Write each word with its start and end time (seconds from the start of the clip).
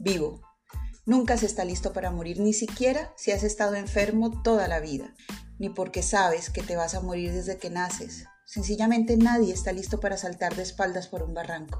vivo. 0.00 0.40
Nunca 1.06 1.36
se 1.36 1.46
está 1.46 1.64
listo 1.64 1.92
para 1.92 2.10
morir, 2.10 2.40
ni 2.40 2.52
siquiera 2.52 3.12
si 3.16 3.30
has 3.30 3.42
estado 3.42 3.74
enfermo 3.74 4.42
toda 4.42 4.66
la 4.66 4.80
vida, 4.80 5.14
ni 5.58 5.68
porque 5.68 6.02
sabes 6.02 6.50
que 6.50 6.62
te 6.62 6.76
vas 6.76 6.94
a 6.94 7.00
morir 7.00 7.32
desde 7.32 7.58
que 7.58 7.70
naces. 7.70 8.24
Sencillamente 8.46 9.16
nadie 9.16 9.52
está 9.52 9.72
listo 9.72 10.00
para 10.00 10.16
saltar 10.16 10.56
de 10.56 10.62
espaldas 10.62 11.06
por 11.06 11.22
un 11.22 11.34
barranco. 11.34 11.78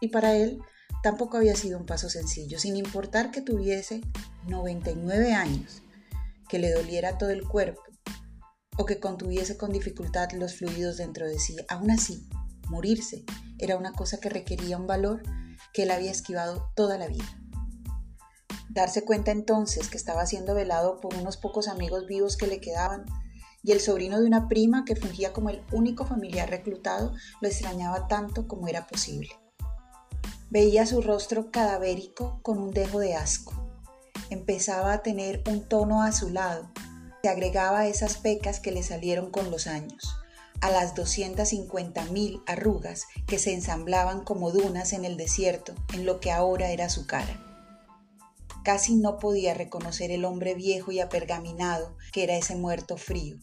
Y 0.00 0.08
para 0.08 0.34
él 0.34 0.60
tampoco 1.02 1.36
había 1.36 1.54
sido 1.54 1.78
un 1.78 1.86
paso 1.86 2.10
sencillo, 2.10 2.58
sin 2.58 2.76
importar 2.76 3.30
que 3.30 3.42
tuviese 3.42 4.00
99 4.48 5.34
años, 5.34 5.82
que 6.48 6.58
le 6.58 6.72
doliera 6.72 7.18
todo 7.18 7.30
el 7.30 7.46
cuerpo 7.46 7.82
o 8.78 8.86
que 8.86 9.00
contuviese 9.00 9.56
con 9.56 9.70
dificultad 9.72 10.32
los 10.32 10.56
fluidos 10.56 10.96
dentro 10.96 11.26
de 11.26 11.38
sí. 11.38 11.56
Aún 11.68 11.90
así, 11.90 12.26
morirse 12.68 13.24
era 13.58 13.76
una 13.76 13.92
cosa 13.92 14.18
que 14.18 14.30
requería 14.30 14.78
un 14.78 14.86
valor 14.86 15.22
que 15.72 15.84
él 15.84 15.90
había 15.90 16.10
esquivado 16.10 16.70
toda 16.74 16.98
la 16.98 17.08
vida. 17.08 17.24
Darse 18.70 19.04
cuenta 19.04 19.30
entonces 19.30 19.88
que 19.88 19.96
estaba 19.96 20.24
siendo 20.26 20.54
velado 20.54 21.00
por 21.00 21.14
unos 21.14 21.36
pocos 21.36 21.68
amigos 21.68 22.06
vivos 22.06 22.36
que 22.36 22.46
le 22.46 22.60
quedaban 22.60 23.04
y 23.62 23.72
el 23.72 23.80
sobrino 23.80 24.20
de 24.20 24.26
una 24.26 24.48
prima 24.48 24.84
que 24.84 24.96
fungía 24.96 25.32
como 25.32 25.50
el 25.50 25.62
único 25.72 26.06
familiar 26.06 26.48
reclutado 26.48 27.12
lo 27.40 27.48
extrañaba 27.48 28.08
tanto 28.08 28.48
como 28.48 28.68
era 28.68 28.86
posible. 28.86 29.30
Veía 30.50 30.86
su 30.86 31.00
rostro 31.00 31.50
cadavérico 31.50 32.40
con 32.42 32.58
un 32.58 32.70
dejo 32.70 32.98
de 32.98 33.14
asco. 33.14 33.52
Empezaba 34.30 34.92
a 34.92 35.02
tener 35.02 35.42
un 35.48 35.68
tono 35.68 36.02
azulado. 36.02 36.70
Se 37.22 37.28
agregaba 37.28 37.80
a 37.80 37.86
esas 37.88 38.16
pecas 38.16 38.58
que 38.58 38.72
le 38.72 38.82
salieron 38.82 39.30
con 39.30 39.50
los 39.50 39.66
años 39.66 40.21
a 40.62 40.70
las 40.70 40.94
250.000 40.94 42.42
arrugas 42.46 43.06
que 43.26 43.38
se 43.38 43.52
ensamblaban 43.52 44.24
como 44.24 44.52
dunas 44.52 44.92
en 44.92 45.04
el 45.04 45.16
desierto 45.16 45.74
en 45.92 46.06
lo 46.06 46.20
que 46.20 46.30
ahora 46.30 46.70
era 46.70 46.88
su 46.88 47.06
cara. 47.06 47.44
Casi 48.64 48.94
no 48.94 49.18
podía 49.18 49.54
reconocer 49.54 50.12
el 50.12 50.24
hombre 50.24 50.54
viejo 50.54 50.92
y 50.92 51.00
apergaminado 51.00 51.96
que 52.12 52.22
era 52.22 52.36
ese 52.36 52.54
muerto 52.54 52.96
frío, 52.96 53.38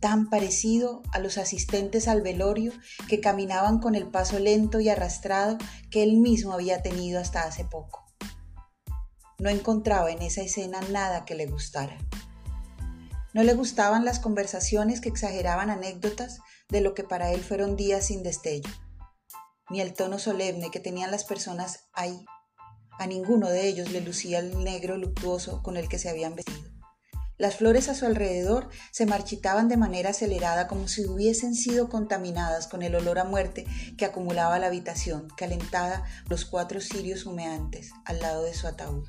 tan 0.00 0.30
parecido 0.30 1.02
a 1.12 1.18
los 1.18 1.36
asistentes 1.36 2.06
al 2.06 2.22
velorio 2.22 2.72
que 3.08 3.20
caminaban 3.20 3.80
con 3.80 3.96
el 3.96 4.06
paso 4.06 4.38
lento 4.38 4.78
y 4.78 4.88
arrastrado 4.88 5.58
que 5.90 6.04
él 6.04 6.18
mismo 6.18 6.52
había 6.52 6.80
tenido 6.80 7.20
hasta 7.20 7.42
hace 7.42 7.64
poco. 7.64 8.04
No 9.40 9.50
encontraba 9.50 10.12
en 10.12 10.22
esa 10.22 10.42
escena 10.42 10.80
nada 10.92 11.24
que 11.24 11.34
le 11.34 11.46
gustara. 11.46 11.98
No 13.38 13.44
le 13.44 13.54
gustaban 13.54 14.04
las 14.04 14.18
conversaciones 14.18 15.00
que 15.00 15.08
exageraban 15.08 15.70
anécdotas 15.70 16.40
de 16.70 16.80
lo 16.80 16.92
que 16.92 17.04
para 17.04 17.30
él 17.30 17.40
fueron 17.40 17.76
días 17.76 18.06
sin 18.06 18.24
destello, 18.24 18.68
ni 19.70 19.80
el 19.80 19.94
tono 19.94 20.18
solemne 20.18 20.72
que 20.72 20.80
tenían 20.80 21.12
las 21.12 21.22
personas 21.22 21.84
ahí. 21.92 22.26
A 22.98 23.06
ninguno 23.06 23.48
de 23.48 23.68
ellos 23.68 23.92
le 23.92 24.00
lucía 24.00 24.40
el 24.40 24.64
negro 24.64 24.96
luctuoso 24.96 25.62
con 25.62 25.76
el 25.76 25.88
que 25.88 26.00
se 26.00 26.08
habían 26.08 26.34
vestido. 26.34 26.68
Las 27.36 27.54
flores 27.54 27.88
a 27.88 27.94
su 27.94 28.06
alrededor 28.06 28.70
se 28.90 29.06
marchitaban 29.06 29.68
de 29.68 29.76
manera 29.76 30.10
acelerada 30.10 30.66
como 30.66 30.88
si 30.88 31.06
hubiesen 31.06 31.54
sido 31.54 31.88
contaminadas 31.88 32.66
con 32.66 32.82
el 32.82 32.96
olor 32.96 33.20
a 33.20 33.24
muerte 33.24 33.66
que 33.96 34.04
acumulaba 34.04 34.58
la 34.58 34.66
habitación, 34.66 35.28
calentada 35.36 36.02
los 36.28 36.44
cuatro 36.44 36.80
cirios 36.80 37.24
humeantes 37.24 37.92
al 38.04 38.18
lado 38.18 38.42
de 38.42 38.54
su 38.54 38.66
ataúd. 38.66 39.06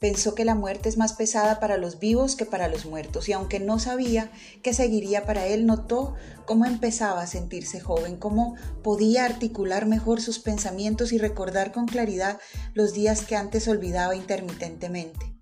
Pensó 0.00 0.34
que 0.34 0.46
la 0.46 0.54
muerte 0.54 0.88
es 0.88 0.96
más 0.96 1.12
pesada 1.12 1.60
para 1.60 1.76
los 1.76 1.98
vivos 1.98 2.34
que 2.34 2.46
para 2.46 2.68
los 2.68 2.86
muertos, 2.86 3.28
y 3.28 3.34
aunque 3.34 3.60
no 3.60 3.78
sabía 3.78 4.32
qué 4.62 4.72
seguiría 4.72 5.26
para 5.26 5.44
él, 5.44 5.66
notó 5.66 6.14
cómo 6.46 6.64
empezaba 6.64 7.20
a 7.20 7.26
sentirse 7.26 7.80
joven, 7.80 8.16
cómo 8.16 8.56
podía 8.82 9.26
articular 9.26 9.84
mejor 9.84 10.22
sus 10.22 10.38
pensamientos 10.38 11.12
y 11.12 11.18
recordar 11.18 11.70
con 11.70 11.86
claridad 11.86 12.40
los 12.72 12.94
días 12.94 13.26
que 13.26 13.36
antes 13.36 13.68
olvidaba 13.68 14.16
intermitentemente. 14.16 15.36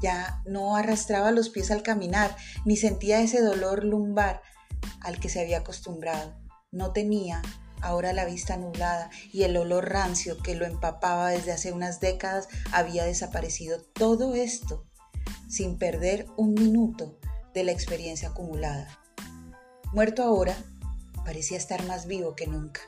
Ya 0.00 0.40
no 0.46 0.76
arrastraba 0.76 1.32
los 1.32 1.48
pies 1.48 1.72
al 1.72 1.82
caminar, 1.82 2.36
ni 2.64 2.76
sentía 2.76 3.20
ese 3.20 3.42
dolor 3.42 3.82
lumbar 3.84 4.42
al 5.00 5.18
que 5.18 5.28
se 5.28 5.40
había 5.40 5.58
acostumbrado. 5.58 6.40
No 6.70 6.92
tenía 6.92 7.42
ahora 7.82 8.12
la 8.12 8.24
vista 8.24 8.56
nublada 8.56 9.10
y 9.32 9.42
el 9.42 9.56
olor 9.56 9.90
rancio 9.90 10.38
que 10.38 10.54
lo 10.54 10.64
empapaba 10.64 11.30
desde 11.30 11.52
hace 11.52 11.72
unas 11.72 12.00
décadas 12.00 12.48
había 12.72 13.04
desaparecido. 13.04 13.82
Todo 13.82 14.34
esto 14.34 14.86
sin 15.48 15.76
perder 15.76 16.26
un 16.36 16.54
minuto 16.54 17.18
de 17.52 17.64
la 17.64 17.72
experiencia 17.72 18.28
acumulada. 18.28 18.98
Muerto 19.92 20.22
ahora, 20.22 20.56
parecía 21.24 21.58
estar 21.58 21.84
más 21.84 22.06
vivo 22.06 22.34
que 22.34 22.46
nunca. 22.46 22.80